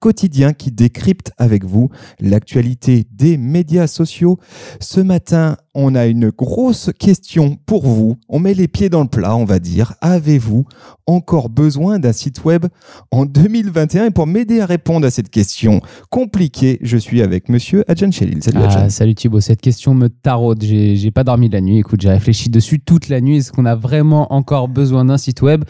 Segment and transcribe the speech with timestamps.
[0.00, 1.90] quotidien qui décrypte avec vous
[2.20, 4.38] l'actualité des médias sociaux.
[4.80, 8.16] Ce matin, on a une grosse question pour vous.
[8.28, 9.94] On met les pieds dans le plat, on va dire.
[10.00, 10.66] Avez-vous
[11.06, 12.66] encore besoin d'un site web
[13.10, 17.84] en 2021 Et pour m'aider à répondre à cette question compliquée, je suis avec monsieur
[17.88, 18.42] Adjan Chelil.
[18.42, 20.62] Salut ah, Salut Thibaut, cette question me taraude.
[20.62, 21.78] J'ai pas dormi la nuit.
[21.78, 23.38] Écoute, j'ai réfléchi dessus toute la nuit.
[23.38, 25.64] Est-ce qu'on a vraiment encore besoin d'un site web?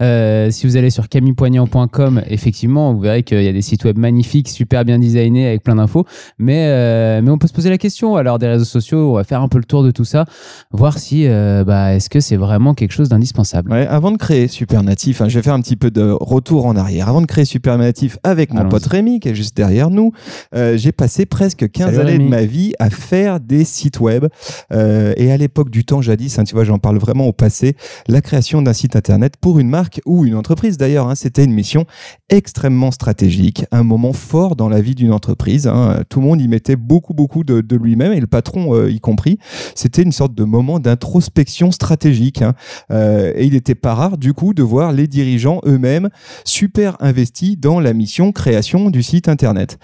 [0.00, 3.98] Euh, Si vous allez sur camillepoignant.com, effectivement, vous verrez qu'il y a des site web
[3.98, 6.04] magnifique, super bien designé avec plein d'infos.
[6.38, 8.16] Mais, euh, mais on peut se poser la question.
[8.16, 10.24] Alors, des réseaux sociaux, on va faire un peu le tour de tout ça,
[10.72, 13.70] voir si euh, bah, est-ce que c'est vraiment quelque chose d'indispensable.
[13.72, 16.76] Ouais, avant de créer Supernatif, hein, je vais faire un petit peu de retour en
[16.76, 17.08] arrière.
[17.08, 20.12] Avant de créer Supernatif avec mon pote Rémi, qui est juste derrière nous,
[20.54, 24.26] euh, j'ai passé presque 15 années de ma vie à faire des sites web.
[24.72, 27.76] et à l'époque du temps jadis, hein, tu vois, j'en parle vraiment au passé,
[28.08, 31.52] la création d'un site internet pour une marque ou une entreprise d'ailleurs, hein, c'était une
[31.52, 31.86] mission
[32.28, 35.66] extrêmement stratégique, un moment fort dans la vie d'une entreprise.
[35.66, 36.02] Hein.
[36.08, 39.38] Tout le monde y mettait beaucoup, beaucoup de, lui-même, et le patron euh, y compris.
[39.74, 42.42] C'était une sorte de moment d'introspection stratégique.
[42.42, 42.54] Hein.
[42.90, 46.10] Euh, et il n'était pas rare, du coup, de voir les dirigeants eux-mêmes
[46.44, 49.78] super investis dans la mission création du site Internet.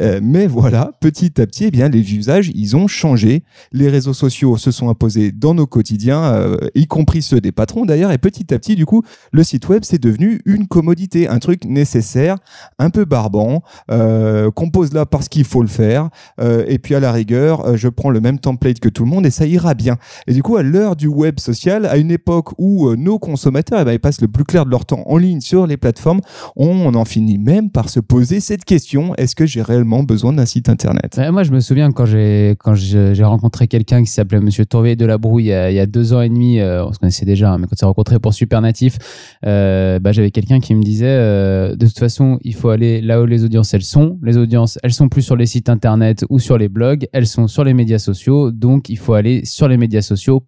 [0.00, 3.44] Euh, mais voilà, petit à petit, eh bien, les usages, ils ont changé.
[3.72, 8.12] Les réseaux sociaux se sont imposés dans nos quotidiens, y compris ceux des patrons d'ailleurs.
[8.12, 11.64] Et petit à petit, du coup, le site web, c'est devenu une commodité, un truc
[11.64, 12.36] nécessaire,
[12.78, 13.62] un peu barbant
[13.92, 16.08] euh, compose là parce qu'il faut le faire,
[16.40, 19.10] euh, et puis à la rigueur, euh, je prends le même template que tout le
[19.10, 19.98] monde et ça ira bien.
[20.26, 23.84] Et du coup, à l'heure du web social, à une époque où nos consommateurs eh
[23.84, 26.22] ben, ils passent le plus clair de leur temps en ligne sur les plateformes,
[26.56, 30.46] on, en finit même par se poser cette question est-ce que j'ai réellement besoin d'un
[30.46, 31.20] site internet?
[31.30, 35.06] Moi, je me souviens quand j'ai quand j'ai rencontré quelqu'un qui s'appelait Monsieur Tourvé de
[35.06, 37.66] la Brouille il y, a, deux ans et demi, on se connaissait déjà, hein, mais
[37.66, 38.98] quand on s'est rencontré pour Supernatif,
[39.42, 41.16] bah, j'avais quelqu'un qui me disait
[41.76, 44.18] de toute façon, il faut aller là où les audiences, elles sont.
[44.22, 47.46] Les audiences, elles sont plus sur les sites internet ou sur les blogs, elles sont
[47.46, 48.50] sur les médias sociaux.
[48.50, 50.40] Donc, il faut aller sur les médias sociaux,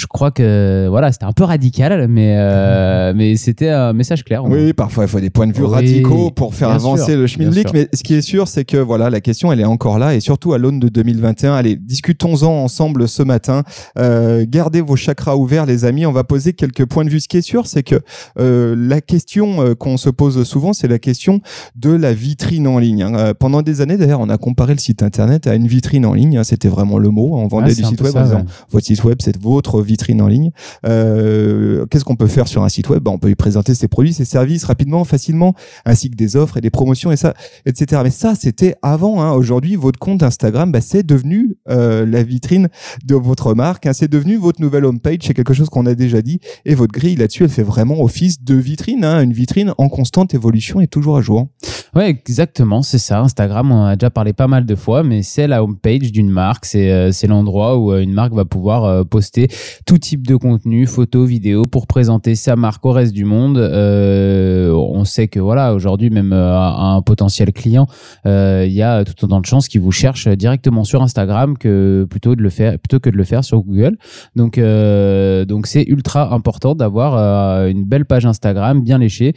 [0.00, 4.44] je crois que voilà, c'était un peu radical, mais, euh, mais c'était un message clair.
[4.44, 7.88] Oui, parfois il faut des points de vue radicaux pour faire avancer le schmilblick, mais
[7.92, 10.54] ce qui est sûr, c'est que voilà, la question elle est encore là et surtout
[10.54, 11.54] à l'aune de 2021.
[11.54, 13.62] Allez, discutons-en ensemble ce matin.
[13.98, 16.06] Euh, gardez vos chakras ouverts, les amis.
[16.06, 17.20] On va poser quelques points de vue.
[17.20, 17.96] Ce qui est sûr, c'est que
[18.38, 21.40] euh, la question qu'on se pose souvent, c'est la question
[21.76, 23.02] de la vitrine en ligne.
[23.02, 23.14] Hein.
[23.14, 26.14] Euh, pendant des années, d'ailleurs, on a comparé le site internet à une vitrine en
[26.14, 26.38] ligne.
[26.38, 26.44] Hein.
[26.44, 27.36] C'était vraiment le mot.
[27.36, 29.89] On vendait du site web en disant votre site web, c'est votre vitrine
[30.20, 30.50] en ligne.
[30.86, 33.02] Euh, Qu'est-ce qu'on peut faire sur un site web?
[33.02, 36.56] Bah, On peut y présenter ses produits, ses services rapidement, facilement, ainsi que des offres
[36.56, 37.34] et des promotions et ça,
[37.66, 38.00] etc.
[38.04, 39.22] Mais ça, c'était avant.
[39.22, 39.32] Hein.
[39.32, 42.68] Aujourd'hui, votre compte Instagram, bah, c'est devenu euh, la vitrine
[43.04, 43.86] de votre marque.
[43.86, 43.92] Hein.
[43.92, 45.18] C'est devenu votre nouvelle homepage.
[45.22, 46.40] C'est quelque chose qu'on a déjà dit.
[46.64, 49.04] Et votre grille là-dessus, elle fait vraiment office de vitrine.
[49.04, 49.22] Hein.
[49.22, 51.48] Une vitrine en constante évolution et toujours à jour.
[51.94, 52.82] Ouais, exactement.
[52.82, 53.20] C'est ça.
[53.20, 56.64] Instagram, on a déjà parlé pas mal de fois, mais c'est la homepage d'une marque.
[56.64, 59.48] C'est euh, l'endroit où une marque va pouvoir poster
[59.86, 63.58] tout type de contenu, photos, vidéos, pour présenter sa marque au reste du monde.
[63.58, 67.86] Euh, on sait que voilà, aujourd'hui, même euh, un potentiel client,
[68.26, 72.06] euh, il y a tout autant de chances qu'il vous cherche directement sur Instagram que
[72.08, 73.96] plutôt de le faire, plutôt que de le faire sur Google.
[74.36, 79.34] Donc, euh, donc c'est ultra important d'avoir euh, une belle page Instagram bien léchée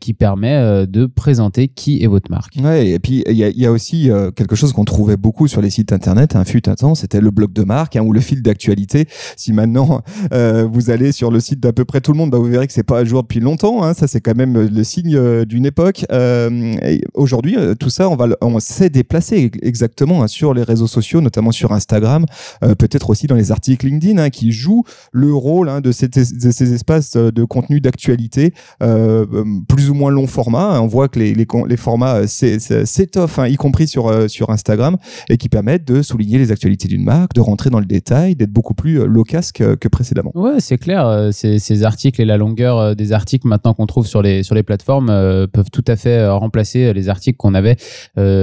[0.00, 2.56] qui permet de présenter qui est votre marque.
[2.62, 5.92] Ouais, et puis il y a, aussi quelque chose qu'on trouvait beaucoup sur les sites
[5.92, 9.06] internet, un fut un temps, c'était le blog de marque hein, ou le fil d'actualité.
[9.36, 12.38] Si maintenant euh, vous allez sur le site d'à peu près tout le monde, bah,
[12.38, 13.82] vous verrez que c'est pas à jour depuis longtemps.
[13.82, 13.94] Hein.
[13.94, 16.04] ça, c'est quand même le signe euh, d'une époque.
[16.12, 16.74] Euh,
[17.14, 21.20] Aujourd'hui, euh, tout ça, on va, on s'est déplacé exactement hein, sur les réseaux sociaux,
[21.20, 22.26] notamment sur Instagram,
[22.62, 26.50] euh, peut-être aussi dans les articles LinkedIn, hein, qui jouent le rôle de, ces, de,
[26.50, 28.52] ces, espaces de contenu d'actualité,
[29.68, 30.80] plus ou moins long format.
[30.80, 34.96] On voit que les, les, les formats s'étoffent, y compris sur sur Instagram,
[35.28, 38.52] et qui permettent de souligner les actualités d'une marque, de rentrer dans le détail, d'être
[38.52, 40.32] beaucoup plus loquace que, précédemment.
[40.34, 41.06] Ouais, c'est clair.
[41.06, 44.54] Euh, ces, articles et la longueur euh, des articles maintenant qu'on trouve sur les, sur
[44.54, 47.76] les plateformes euh, peuvent tout à fait remplacer les articles qu'on avait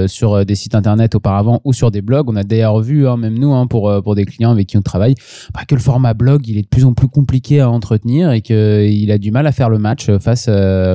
[0.08, 2.30] sur des sites internet auparavant ou sur des blogs.
[2.30, 4.82] On a d'ailleurs vu, hein, même nous, hein, pour, pour des clients avec qui on
[4.82, 5.16] travaille,
[5.54, 8.42] bah, que le format blog, il est de plus en plus compliqué à entretenir et
[8.42, 10.50] qu'il a du mal à faire le match face,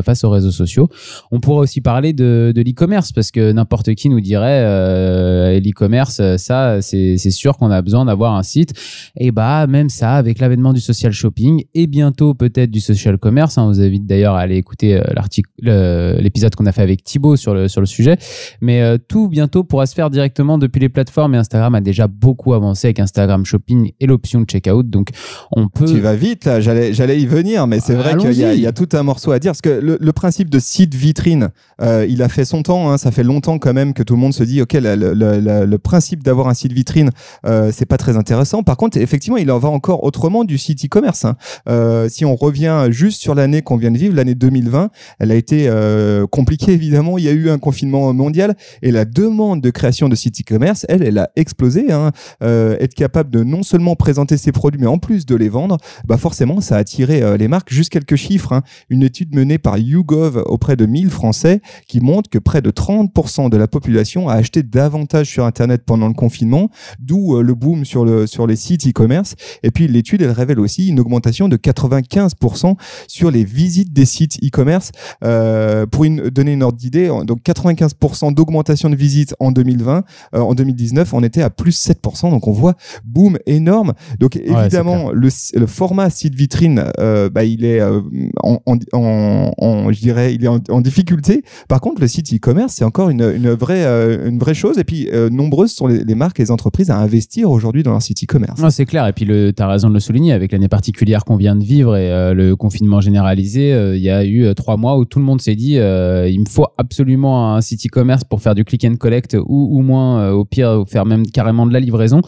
[0.04, 0.88] face aux réseaux sociaux.
[1.30, 6.80] On pourrait aussi parler de, de l'e-commerce parce que n'importe qui nous dirait l'e-commerce, ça,
[6.82, 8.72] c'est sûr qu'on a besoin d'avoir un site.
[9.16, 13.59] Et bah, même ça, avec l'avènement du social shopping et bientôt peut-être du social commerce,
[13.59, 17.37] hein, on vous invite d'ailleurs à aller écouter l'article, l'épisode qu'on a fait avec Thibaut
[17.37, 18.17] sur le, sur le sujet,
[18.61, 22.55] mais tout bientôt pourra se faire directement depuis les plateformes et Instagram a déjà beaucoup
[22.55, 25.09] avancé avec Instagram Shopping et l'option de checkout, donc
[25.50, 25.87] on peut...
[25.87, 28.73] Tu vas vite là, j'allais, j'allais y venir, mais c'est vrai qu'il y, y, a
[28.73, 31.50] tout un morceau à dire, parce que le, le principe de site vitrine,
[31.81, 34.35] il a fait son temps, hein, ça fait longtemps quand même que tout le monde
[34.35, 37.11] se dit, ok, le principe d'avoir un site vitrine,
[37.47, 38.62] euh, c'est pas très intéressant.
[38.62, 41.25] Par contre, effectivement, il en va encore autrement du site e-commerce.
[41.25, 41.37] Hein.
[41.69, 45.34] Euh, si on revient juste sur l'année qu'on vient de vivre, l'année 2020, elle a
[45.34, 47.19] été euh, compliquée évidemment.
[47.19, 50.84] Il y a eu un confinement mondial et la demande de création de sites e-commerce,
[50.88, 51.93] elle, elle a explosé.
[51.93, 52.10] Hein.
[52.43, 55.78] Euh, être capable de non seulement présenter ses produits, mais en plus de les vendre,
[56.06, 57.72] bah forcément, ça a attiré les marques.
[57.72, 58.52] Juste quelques chiffres.
[58.52, 58.62] Hein.
[58.90, 63.50] Une étude menée par YouGov auprès de 1000 Français qui montre que près de 30%
[63.50, 68.28] de la population a acheté davantage sur Internet pendant le confinement, d'où le boom sur,
[68.28, 69.34] sur les sites e-commerce.
[69.62, 72.76] Et puis l'étude, elle révèle aussi une augmentation de 95%
[73.08, 74.90] sur les visites des sites e-commerce.
[75.24, 80.04] Euh, pour une, donner une ordre d'idée, donc 95% d'augmentation de visites en 2020.
[80.34, 82.30] Euh, en 2019, on était à plus 7%.
[82.30, 82.74] Donc on voit
[83.04, 83.92] boom énorme.
[84.18, 90.00] Donc évidemment, le, le, format site vitrine, euh, bah, il est en, en, en, je
[90.00, 91.44] dirais, il est en, difficulté.
[91.68, 93.84] Par contre, le site e-commerce, c'est encore une, une, vraie,
[94.26, 94.78] une vraie chose.
[94.78, 98.02] Et puis, nombreuses sont les, les marques et les entreprises à investir aujourd'hui dans leur
[98.02, 98.60] site e-commerce.
[98.70, 99.06] c'est clair.
[99.06, 101.96] Et puis, tu as raison de le souligner, avec l'année particulière qu'on vient de vivre
[101.96, 105.19] et euh, le confinement généralisé, euh, il y a eu euh, trois mois où tout
[105.19, 108.84] le monde s'est dit il me faut absolument un site e-commerce pour faire du click
[108.84, 112.20] and collect ou, moins, au pire, faire même carrément de la livraison.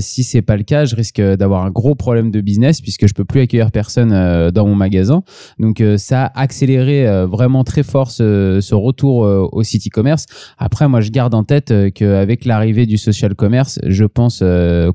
[0.00, 3.14] si c'est pas le cas, je risque d'avoir un gros problème de business puisque je
[3.14, 5.22] peux plus accueillir personne dans mon magasin.
[5.58, 9.18] Donc, ça a accéléré vraiment très fort ce, retour
[9.52, 10.26] au site e-commerce.
[10.58, 14.42] Après, moi, je garde en tête qu'avec l'arrivée du social commerce, je pense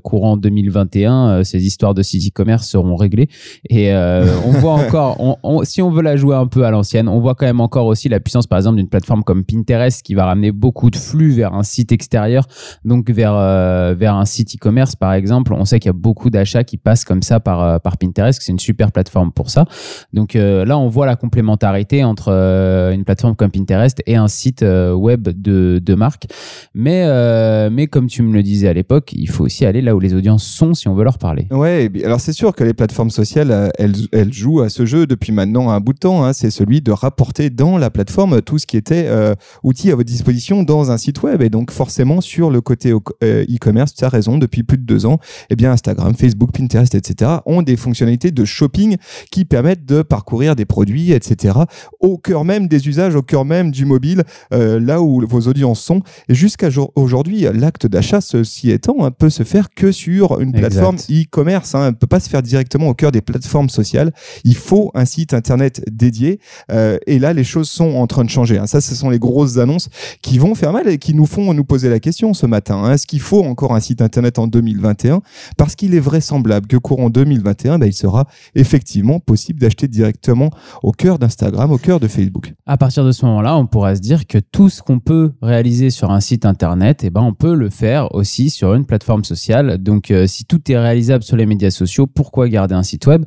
[0.02, 3.28] courant 2021, euh, ces histoires de site e-commerce seront réglées.
[3.68, 7.20] Et euh, on voit encore, si on veut la jouer un peu à l'ancienne, on
[7.20, 10.26] voit quand même encore aussi la puissance, par exemple, d'une plateforme comme Pinterest qui va
[10.26, 12.46] ramener beaucoup de flux vers un site extérieur,
[12.84, 13.34] donc vers
[13.96, 15.52] vers un site e-commerce, par exemple.
[15.52, 18.52] On sait qu'il y a beaucoup d'achats qui passent comme ça par par Pinterest, c'est
[18.52, 19.64] une super plateforme pour ça.
[20.12, 22.30] Donc là, on voit la complémentarité entre
[22.92, 26.26] une plateforme comme Pinterest et un site web de, de marque.
[26.74, 27.06] Mais
[27.70, 30.14] mais comme tu me le disais à l'époque, il faut aussi aller là où les
[30.14, 31.46] audiences sont si on veut leur parler.
[31.56, 35.32] Ouais, alors c'est sûr que les plateformes sociales, euh, elles, jouent à ce jeu depuis
[35.32, 36.22] maintenant un bout de temps.
[36.22, 36.34] Hein.
[36.34, 40.08] C'est celui de rapporter dans la plateforme tout ce qui était euh, outil à votre
[40.08, 41.40] disposition dans un site web.
[41.40, 45.06] Et donc forcément sur le côté euh, e-commerce, tu as raison, depuis plus de deux
[45.06, 45.18] ans,
[45.48, 47.30] eh bien Instagram, Facebook, Pinterest, etc.
[47.46, 48.98] ont des fonctionnalités de shopping
[49.30, 51.54] qui permettent de parcourir des produits, etc.
[52.00, 56.02] au cœur même des usages, au cœur même du mobile, là où vos audiences sont.
[56.28, 61.35] Jusqu'à aujourd'hui, l'acte d'achat, ceci étant, hein, peut se faire que sur une plateforme e-commerce.
[61.38, 61.90] Hein.
[61.90, 64.12] ne peut pas se faire directement au cœur des plateformes sociales.
[64.44, 66.40] Il faut un site internet dédié.
[66.70, 68.58] Euh, et là, les choses sont en train de changer.
[68.58, 68.66] Hein.
[68.66, 69.88] Ça, ce sont les grosses annonces
[70.22, 72.92] qui vont faire mal et qui nous font nous poser la question ce matin.
[72.92, 75.20] Est-ce qu'il faut encore un site internet en 2021
[75.56, 80.50] Parce qu'il est vraisemblable que courant 2021, bah, il sera effectivement possible d'acheter directement
[80.82, 82.54] au cœur d'Instagram, au cœur de Facebook.
[82.66, 85.90] À partir de ce moment-là, on pourra se dire que tout ce qu'on peut réaliser
[85.90, 89.24] sur un site internet, et eh ben, on peut le faire aussi sur une plateforme
[89.24, 89.78] sociale.
[89.78, 93.24] Donc, euh, si tout est réalisable sur les médias sociaux, pourquoi garder un site web?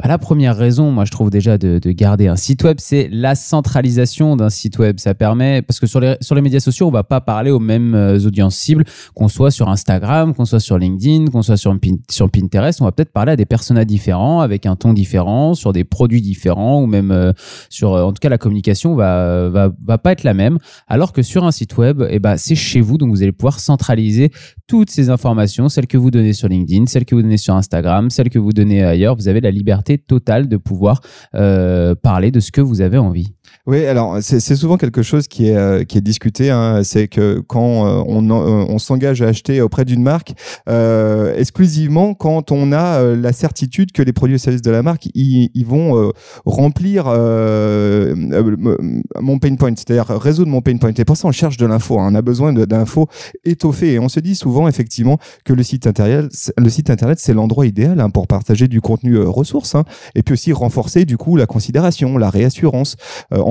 [0.00, 3.08] Bah, la première raison, moi je trouve déjà de, de garder un site web, c'est
[3.12, 4.98] la centralisation d'un site web.
[4.98, 7.58] Ça permet, parce que sur les, sur les médias sociaux, on va pas parler aux
[7.58, 11.76] mêmes euh, audiences cibles, qu'on soit sur Instagram, qu'on soit sur LinkedIn, qu'on soit sur,
[12.10, 15.74] sur Pinterest, on va peut-être parler à des personas différents, avec un ton différent, sur
[15.74, 17.32] des produits différents, ou même euh,
[17.68, 20.58] sur, euh, en tout cas, la communication va, va, va pas être la même.
[20.88, 23.60] Alors que sur un site web, eh ben, c'est chez vous, donc vous allez pouvoir
[23.60, 24.30] centraliser
[24.66, 28.08] toutes ces informations, celles que vous donnez sur LinkedIn, celles que vous donnez sur Instagram,
[28.08, 29.16] celles que vous donnez ailleurs.
[29.16, 31.00] Vous avez la liberté totale de pouvoir
[31.34, 33.34] euh, parler de ce que vous avez envie.
[33.66, 36.50] Oui, alors c'est souvent quelque chose qui est, euh, qui est discuté.
[36.50, 36.80] Hein.
[36.82, 40.32] C'est que quand euh, on, euh, on s'engage à acheter auprès d'une marque,
[41.36, 45.64] exclusivement quand on a la certitude que les produits et services de la marque, ils,
[45.66, 46.12] vont
[46.44, 47.04] remplir
[49.20, 50.92] mon pain point, c'est-à-dire résoudre mon pain point.
[50.96, 51.98] Et pour ça, on cherche de l'info.
[51.98, 52.08] Hein.
[52.12, 53.08] On a besoin d'infos
[53.44, 53.94] étoffées.
[53.94, 57.66] Et on se dit souvent, effectivement, que le site internet, le site internet, c'est l'endroit
[57.66, 59.76] idéal hein, pour partager du contenu ressource.
[60.14, 62.96] Et puis aussi renforcer, du coup, la considération, la réassurance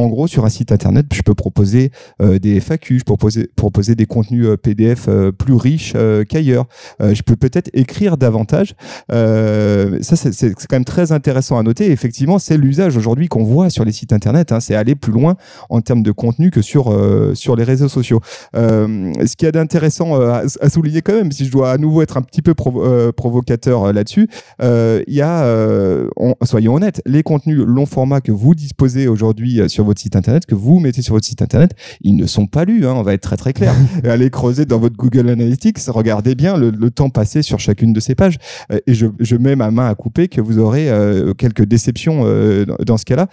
[0.07, 3.15] gros, sur un site internet, je peux proposer des FAQ, je peux
[3.55, 5.93] proposer, des contenus PDF plus riches
[6.27, 6.67] qu'ailleurs.
[6.99, 8.75] je peux peut-être écrire davantage.
[9.09, 11.91] ça, c'est quand même très intéressant à noter.
[11.91, 14.51] effectivement, c'est l'usage aujourd'hui qu'on voit sur les sites internet.
[14.51, 14.59] Hein.
[14.59, 15.35] c'est aller plus loin
[15.69, 16.95] en termes de contenu que sur,
[17.33, 18.21] sur les réseaux sociaux.
[18.53, 22.17] ce qui est d'intéressant à, à, souligner quand même, si je dois à nouveau être
[22.17, 24.29] un petit peu provocateur là-dessus,
[24.61, 25.45] il y a,
[26.43, 30.55] soyons honnêtes, les contenus long format que vous disposez aujourd'hui sur votre site internet, que
[30.55, 32.85] vous mettez sur votre site internet, ils ne sont pas lus.
[32.85, 33.73] Hein, on va être très très clair.
[34.03, 38.15] Allez creuser dans votre Google Analytics, regardez bien le, temps passé sur chacune de ces
[38.15, 38.37] pages.
[38.71, 42.23] Euh, et je, je, mets ma main à couper que vous aurez euh, quelques déceptions
[42.25, 43.27] euh, dans ce cas-là.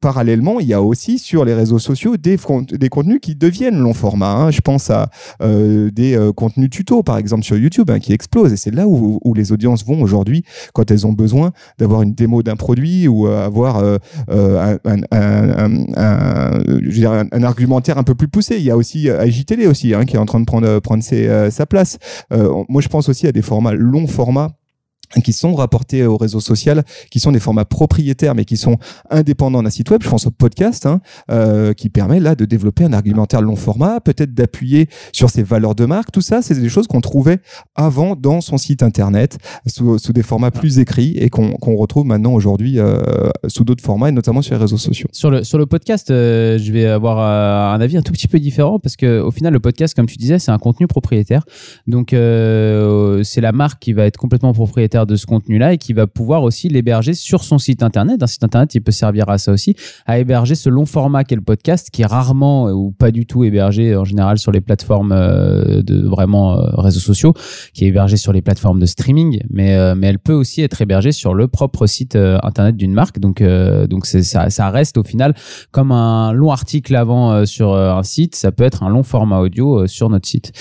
[0.00, 2.38] parallèlement, il y a aussi sur les réseaux sociaux des,
[2.72, 4.32] des contenus qui deviennent long format.
[4.32, 4.50] Hein.
[4.50, 5.10] Je pense à
[5.40, 8.52] des contenus tuto, par exemple sur YouTube, hein, qui explosent.
[8.52, 12.14] Et c'est là où, où, les audiences vont aujourd'hui quand elles ont besoin d'avoir une
[12.14, 18.56] démo d'un produit ou avoir un, un, un, un, argumentaire un peu plus poussé.
[18.56, 21.50] Il y a aussi AJTL aussi hein, qui est en train de prendre, prendre ses,
[21.50, 21.98] sa place.
[22.30, 24.52] moi, je pense aussi à des formats long format
[25.24, 28.76] qui sont rapportés au réseau social, qui sont des formats propriétaires, mais qui sont
[29.10, 30.02] indépendants d'un site web.
[30.02, 31.00] Je pense au podcast, hein,
[31.30, 35.74] euh, qui permet là de développer un argumentaire long format, peut-être d'appuyer sur ses valeurs
[35.74, 36.12] de marque.
[36.12, 37.40] Tout ça, c'est des choses qu'on trouvait
[37.74, 42.78] avant dans son site internet, sous, des formats plus écrits et qu'on retrouve maintenant aujourd'hui
[42.78, 43.00] euh,
[43.48, 45.08] sous d'autres formats, et notamment sur les réseaux sociaux.
[45.12, 47.18] Sur le, podcast, euh, je vais avoir
[47.74, 50.16] un avis un tout petit peu différent parce que au final, le podcast, comme tu
[50.16, 51.44] disais, c'est un contenu propriétaire.
[51.88, 56.06] Donc, c'est la marque qui va être complètement propriétaire de ce contenu-là et qui va
[56.06, 58.22] pouvoir aussi l'héberger sur son site internet.
[58.22, 59.74] Un site internet, il peut servir à ça aussi,
[60.06, 63.44] à héberger ce long format qu'est le podcast, qui est rarement ou pas du tout
[63.44, 67.34] hébergé en général sur les plateformes euh, de vraiment euh, réseaux sociaux,
[67.74, 70.80] qui est hébergé sur les plateformes de streaming, mais, euh, mais elle peut aussi être
[70.80, 73.18] hébergée sur le propre site internet d'une marque.
[73.18, 75.34] Donc, donc ça, ça reste au final
[75.70, 79.86] comme un long article avant sur un site, ça peut être un long format audio
[79.86, 80.52] sur notre site.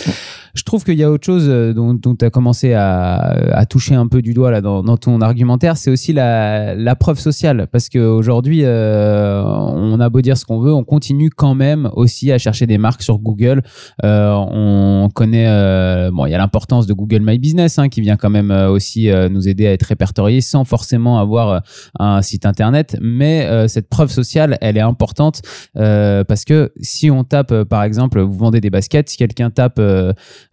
[0.54, 3.96] Je trouve qu'il y a autre chose dont, dont tu as commencé à, à toucher
[3.96, 7.68] un peu du doigt là dans, ton argumentaire, c'est aussi la, preuve sociale.
[7.72, 12.32] Parce qu'aujourd'hui, euh, on a beau dire ce qu'on veut, on continue quand même aussi
[12.32, 13.62] à chercher des marques sur Google.
[14.04, 18.02] Euh, on connaît, euh, bon, il y a l'importance de Google My Business hein, qui
[18.02, 21.62] vient quand même aussi nous aider à être répertorié sans forcément avoir
[22.00, 22.98] un site internet.
[23.02, 25.42] Mais cette preuve sociale, elle est importante
[25.74, 29.82] parce que si on tape, par exemple, vous vendez des baskets, si quelqu'un tape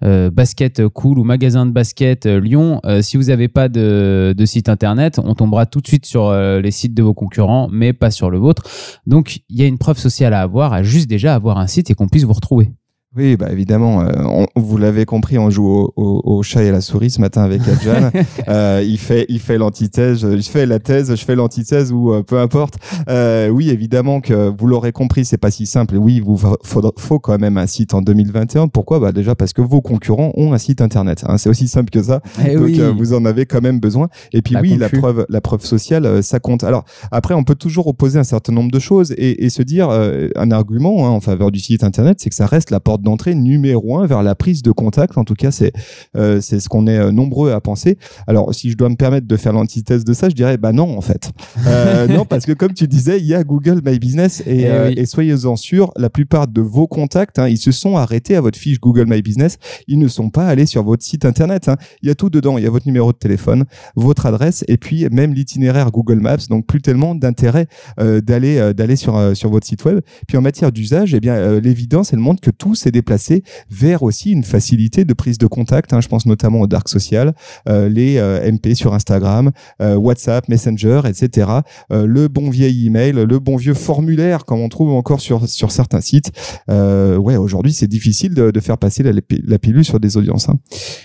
[0.00, 5.34] basket cool ou magasin de basket Lyon, si vous n'avez pas de, site internet, on
[5.34, 8.38] tombera tout de suite sur euh, les sites de vos concurrents, mais pas sur le
[8.38, 8.62] vôtre.
[9.06, 11.90] Donc, il y a une preuve sociale à avoir, à juste déjà avoir un site
[11.90, 12.70] et qu'on puisse vous retrouver.
[13.16, 17.10] Oui, bah évidemment, euh, vous l'avez compris, on joue au, chat et à la souris
[17.10, 18.10] ce matin avec Adjan.
[18.48, 22.22] euh, il fait, il fait l'antithèse, je fais la thèse, je fais l'antithèse ou euh,
[22.22, 22.74] peu importe.
[23.08, 25.96] Euh, oui, évidemment que vous l'aurez compris, c'est pas si simple.
[25.96, 28.68] Oui, vous faut, faut quand même un site en 2021.
[28.68, 29.00] Pourquoi?
[29.00, 31.24] Bah déjà parce que vos concurrents ont un site internet.
[31.26, 32.20] Hein, c'est aussi simple que ça.
[32.44, 34.08] Et eh Donc vous en avez quand même besoin.
[34.34, 36.64] Et puis oui, la preuve, la preuve sociale, ça compte.
[36.64, 39.88] Alors après, on peut toujours opposer un certain nombre de choses et, et se dire
[39.90, 43.36] un argument hein, en faveur du site internet, c'est que ça reste la porte d'entrée
[43.36, 45.16] numéro un vers la prise de contact.
[45.16, 45.72] En tout cas, c'est
[46.16, 47.98] euh, c'est ce qu'on est euh, nombreux à penser.
[48.26, 50.98] Alors, si je dois me permettre de faire l'antithèse de ça, je dirais bah non
[50.98, 51.30] en fait.
[51.66, 55.00] Euh, non parce que comme tu disais, il y a Google My Business et, eh
[55.00, 58.58] et soyez-en sûrs, la plupart de vos contacts, hein, ils se sont arrêtés à votre
[58.58, 59.58] fiche Google My Business.
[59.86, 61.68] Ils ne sont pas allés sur votre site internet.
[61.68, 61.76] Hein.
[62.02, 62.58] Il y a tout dedans.
[62.58, 66.48] Il y a votre numéro de téléphone, votre adresse et puis même l'itinéraire Google Maps.
[66.50, 70.00] Donc plus tellement d'intérêt d'aller d'aller sur sur votre site web.
[70.26, 74.30] Puis en matière d'usage, eh bien l'évidence elle montre que tout s'est déplacé vers aussi
[74.30, 75.92] une facilité de prise de contact.
[75.92, 76.00] Hein.
[76.00, 77.34] je pense notamment au dark social,
[77.68, 79.50] euh, les euh, MP sur Instagram,
[79.82, 81.48] euh, WhatsApp, Messenger, etc.
[81.90, 86.00] le bon vieil email, le bon vieux formulaire comme on trouve encore sur sur certains
[86.00, 86.30] sites.
[86.68, 90.48] ouais, aujourd'hui c'est difficile de, faire passer la, la, pilule sur des audiences.
[90.48, 90.58] Hein.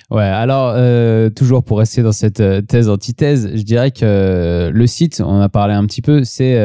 [0.10, 0.76] Ouais, alors
[1.34, 5.74] toujours pour rester dans cette thèse antithèse, je dirais que le site, on a parlé
[5.74, 6.56] un petit peu, c'est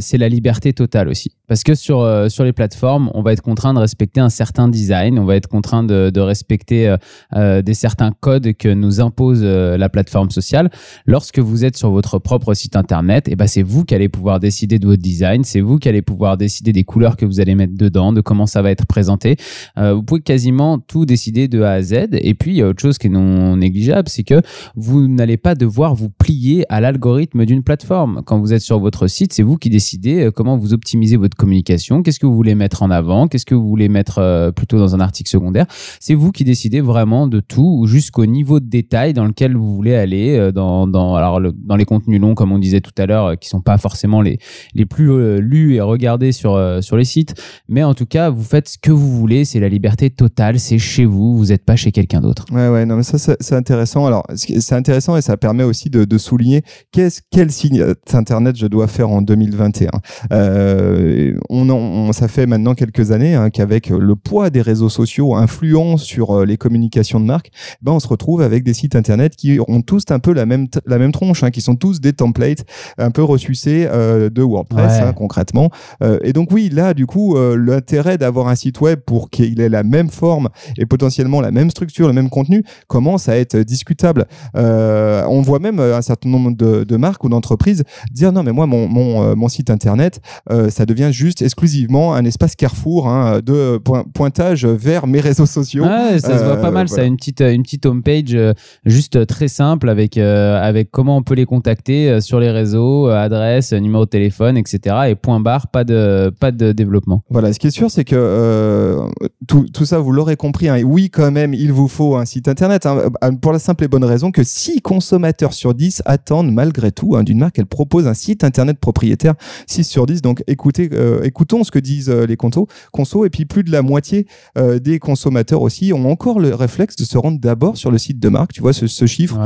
[0.00, 1.32] c'est la liberté totale aussi.
[1.46, 5.20] Parce que sur, sur les plateformes, on va être contraint de respecter un certain design,
[5.20, 6.96] on va être contraint de, respecter euh,
[7.36, 10.70] euh des certains codes que nous impose euh, la plateforme sociale.
[11.06, 14.08] Lorsque vous êtes sur votre propre site internet, et eh ben c'est vous qui allez
[14.08, 17.38] pouvoir décider de votre design, c'est vous qui allez pouvoir décider des couleurs que vous
[17.38, 19.36] allez mettre dedans, de comment ça va être présenté.
[19.76, 22.08] vous pouvez quasiment tout décider de A à Z.
[22.12, 24.40] Et puis, il y a autre chose qui est non négligeable, c'est que
[24.74, 28.22] vous n'allez pas devoir vous plier à l'algorithme d'une plateforme.
[28.24, 32.02] Quand vous êtes sur votre site, c'est vous qui décidez comment vous optimisez votre communication
[32.02, 35.00] Qu'est-ce que vous voulez mettre en avant Qu'est-ce que vous voulez mettre plutôt dans un
[35.00, 35.66] article secondaire.
[36.00, 39.94] C'est vous qui décidez vraiment de tout jusqu'au niveau de détail dans lequel vous voulez
[39.94, 43.48] aller dans, dans, alors dans les contenus longs, comme on disait tout à l'heure, qui
[43.48, 44.38] sont pas forcément les,
[44.74, 47.34] les plus lus et regardés sur, sur les sites.
[47.68, 49.44] Mais en tout cas, vous faites ce que vous voulez.
[49.44, 50.58] C'est la liberté totale.
[50.58, 51.36] C'est chez vous.
[51.36, 52.44] Vous n'êtes pas chez quelqu'un d'autre.
[52.52, 54.06] Ouais, ouais, non, mais ça, c'est intéressant.
[54.06, 56.62] Alors, c'est intéressant et ça permet aussi de, de souligner
[56.92, 59.90] qu'est-ce, quel signe Internet je dois faire en 2021.
[60.32, 65.34] Euh, on, on, ça fait maintenant quelques années hein, qu'avec le poids des réseaux sociaux
[65.34, 67.50] influent sur euh, les communications de marque,
[67.82, 70.68] ben on se retrouve avec des sites Internet qui ont tous un peu la même,
[70.86, 72.64] la même tronche, hein, qui sont tous des templates
[72.98, 75.70] un peu ressucés euh, de WordPress, hein, concrètement.
[76.02, 79.60] Euh, et donc, oui, là, du coup, euh, l'intérêt d'avoir un site web pour qu'il
[79.60, 83.56] ait la même forme et potentiellement la même structure, le même contenu, commence à être
[83.58, 84.26] discutable.
[84.54, 88.66] On voit même un certain nombre de, de marques ou d'entreprises dire non mais moi
[88.66, 90.20] mon, mon, mon site internet
[90.68, 93.80] ça devient juste exclusivement un espace carrefour hein, de
[94.28, 95.84] pointage vers mes réseaux sociaux.
[95.84, 98.36] ça se voit pas mal ça une petite une petite homepage
[98.84, 104.04] juste très simple avec avec comment on peut les contacter sur les réseaux, adresse, numéro
[104.04, 104.96] de téléphone, etc.
[105.08, 107.22] Et point barre, pas de pas de développement.
[107.30, 108.98] Voilà, ce qui est sûr c'est que
[109.46, 110.68] tout, tout ça vous l'aurez compris.
[110.68, 113.88] Hein, oui quand même il vous faut un site internet hein, pour la simple et
[113.88, 118.06] bonne raison que 6 consommateurs sur 10 attendent malgré tout hein, d'une marque, elle propose
[118.06, 119.34] un site internet propriétaire
[119.66, 120.20] 6 sur 10.
[120.22, 123.70] Donc écoutez, euh, écoutons ce que disent euh, les consos, conso, et puis plus de
[123.70, 124.17] la moitié
[124.56, 128.18] euh, des consommateurs aussi ont encore le réflexe de se rendre d'abord sur le site
[128.20, 128.52] de marque.
[128.52, 129.36] Tu vois, ce, ce chiffre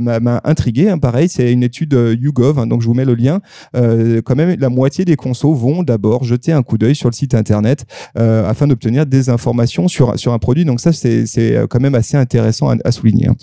[0.00, 0.88] m'a intrigué.
[0.88, 0.98] Hein.
[0.98, 3.40] Pareil, c'est une étude YouGov, hein, donc je vous mets le lien.
[3.72, 7.34] quand même, la moitié des consos vont d'abord jeter un coup d'œil sur le site
[7.34, 7.84] internet
[8.14, 10.64] afin d'obtenir des informations sur, sur un produit.
[10.64, 13.28] Donc ça, c'est quand même assez intéressant à, souligner.
[13.28, 13.36] Hein.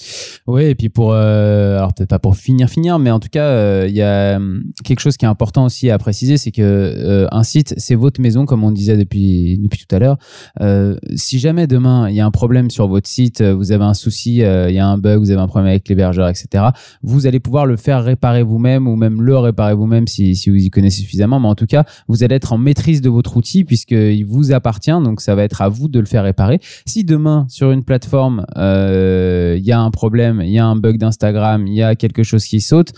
[0.48, 3.96] Oui, et puis pour, alors peut-être pas pour finir, finir, mais en tout cas, il
[3.96, 4.40] y a
[4.84, 8.22] quelque chose qui est important aussi à préciser, c'est que euh, un site, c'est votre
[8.22, 10.18] maison, comme on disait depuis depuis tout à l'heure.
[10.60, 13.94] Euh, si jamais demain il y a un problème sur votre site, vous avez un
[13.94, 16.66] souci, il y a un bug, vous avez un problème avec l'hébergeur, etc.
[17.02, 20.58] Vous allez pouvoir le faire réparer vous-même ou même le réparer vous-même si, si vous
[20.58, 21.40] y connaissez suffisamment.
[21.40, 24.92] Mais en tout cas, vous allez être en maîtrise de votre outil puisqu'il vous appartient.
[24.92, 26.60] Donc ça va être à vous de le faire réparer.
[26.86, 30.98] Si demain sur une plateforme il y a un problème, il y a un bug
[30.98, 32.94] d'Instagram, il y a quelque chose qui saute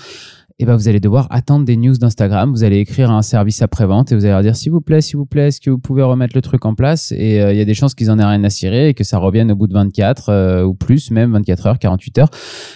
[0.60, 2.52] et eh ben vous allez devoir attendre des news d'Instagram.
[2.52, 5.18] Vous allez écrire un service après-vente et vous allez leur dire s'il vous plaît, s'il
[5.18, 7.12] vous plaît, est-ce que vous pouvez remettre le truc en place?
[7.12, 9.04] Et euh, il y a des chances qu'ils en aient rien à cirer et que
[9.04, 12.30] ça revienne au bout de 24 euh, ou plus, même 24 heures, 48 heures.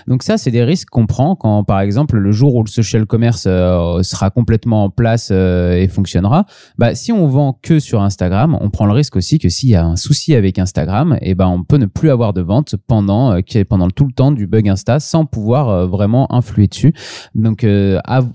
[0.08, 3.06] Donc ça, c'est des risques qu'on prend quand, par exemple, le jour où le social
[3.06, 6.48] commerce euh, sera complètement en place et fonctionnera,
[6.80, 9.76] bah, si on vend que sur Instagram, on prend le risque aussi que s'il y
[9.76, 12.76] a un souci avec Instagram, et eh ben on peut ne plus avoir de vente
[12.88, 16.94] pendant pendant tout le temps du bug Insta sans pouvoir vraiment influer dessus.
[17.36, 17.64] Donc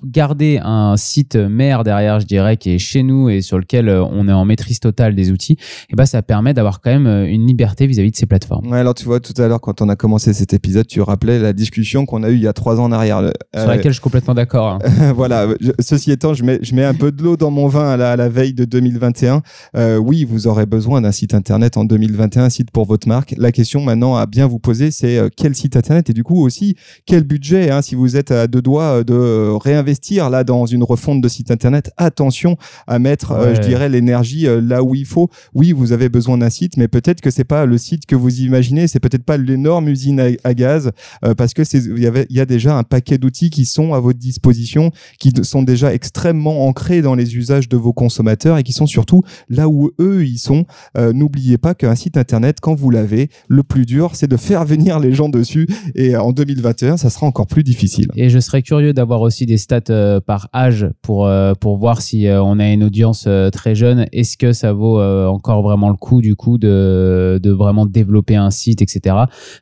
[0.04, 4.04] garder un site mère derrière, je dirais, qui est chez nous et sur lequel euh,
[4.04, 7.06] on est en maîtrise totale des outils, et eh ben ça permet d'avoir quand même
[7.06, 8.68] euh, une liberté vis-à-vis de ces plateformes.
[8.68, 11.38] Ouais, alors tu vois, tout à l'heure, quand on a commencé cet épisode, tu rappelais
[11.38, 13.20] la discussion qu'on a eue il y a trois ans en arrière.
[13.56, 14.78] Sur laquelle je suis complètement d'accord.
[14.82, 15.12] Hein.
[15.16, 15.46] voilà.
[15.80, 18.12] ceci étant, je mets, je mets un peu de l'eau dans mon vin à la,
[18.12, 19.42] à la veille de 2021.
[19.76, 23.34] Euh, oui, vous aurez besoin d'un site internet en 2021, un site pour votre marque.
[23.36, 26.76] La question maintenant à bien vous poser, c'est quel site internet et du coup aussi
[27.06, 27.70] quel budget.
[27.70, 31.28] Hein, si vous êtes à deux doigts de euh, réinvestir là dans une refonte de
[31.28, 32.56] site internet, attention
[32.86, 35.30] à mettre, euh, je dirais, l'énergie euh, là où il faut.
[35.54, 38.40] Oui, vous avez besoin d'un site, mais peut-être que c'est pas le site que vous
[38.40, 40.90] imaginez, c'est peut-être pas l'énorme usine à, gaz,
[41.36, 44.90] parce que y il y a déjà un paquet d'outils qui sont à votre disposition,
[45.18, 49.22] qui sont déjà extrêmement ancrés dans les usages de vos consommateurs et qui sont surtout
[49.48, 50.64] là où eux ils sont.
[50.96, 54.98] N'oubliez pas qu'un site internet, quand vous l'avez, le plus dur, c'est de faire venir
[54.98, 55.66] les gens dessus.
[55.94, 58.08] Et en 2021, ça sera encore plus difficile.
[58.16, 62.00] Et je serais curieux d'avoir aussi des stats euh, par âge pour, euh, pour voir
[62.00, 64.06] si euh, on a une audience très jeune.
[64.12, 68.50] Est-ce que ça vaut encore vraiment le coup du coup de, de vraiment développer un
[68.50, 69.16] site, etc.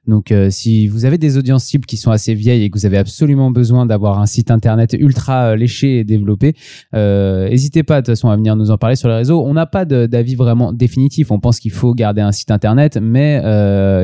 [0.07, 2.99] Donc si vous avez des audiences cibles qui sont assez vieilles et que vous avez
[2.99, 6.55] absolument besoin d'avoir un site internet ultra léché et développé,
[6.93, 9.43] n'hésitez pas de toute façon à venir nous en parler sur les réseaux.
[9.45, 11.31] On n'a pas d'avis vraiment définitif.
[11.31, 13.41] On pense qu'il faut garder un site internet, mais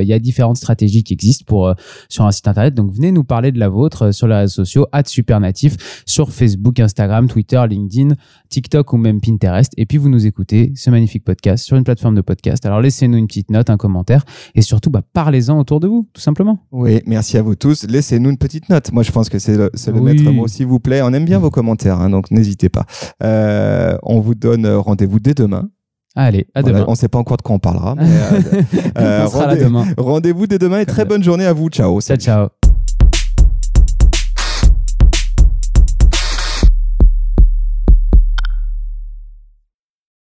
[0.03, 1.73] il y a différentes stratégies qui existent pour
[2.09, 2.75] sur un site internet.
[2.75, 4.87] Donc venez nous parler de la vôtre sur les réseaux sociaux,
[6.07, 8.14] sur Facebook, Instagram, Twitter, LinkedIn,
[8.49, 9.72] TikTok ou même Pinterest.
[9.77, 12.64] Et puis vous nous écoutez ce magnifique podcast sur une plateforme de podcast.
[12.66, 16.20] Alors laissez-nous une petite note, un commentaire et surtout bah, parlez-en autour de vous, tout
[16.20, 16.59] simplement.
[16.72, 17.85] Oui, merci à vous tous.
[17.85, 18.92] Laissez-nous une petite note.
[18.92, 21.03] Moi je pense que c'est le, le maître mot, s'il vous plaît.
[21.03, 22.87] On aime bien vos commentaires, hein, donc n'hésitez pas.
[23.22, 25.68] Euh, on vous donne rendez-vous dès demain
[26.18, 26.85] Allez, à demain.
[26.88, 27.94] on ne sait pas encore de quoi on parlera.
[27.94, 29.27] Mais, euh, euh,
[29.99, 31.68] rendez, vous dès demain et très bonne journée à vous.
[31.68, 32.01] Ciao.
[32.01, 32.56] Ciao, ciao.